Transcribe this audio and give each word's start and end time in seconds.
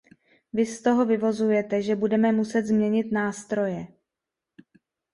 Vy 0.53 0.65
z 0.65 0.81
toho 0.81 1.05
vyvozujete, 1.05 1.81
že 1.81 1.95
budeme 1.95 2.31
muset 2.31 2.65
změnit 2.65 3.11
nástroje. 3.11 3.87